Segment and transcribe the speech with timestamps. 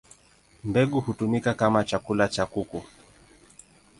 [0.63, 2.83] Mbegu hutumika kama chakula cha kuku.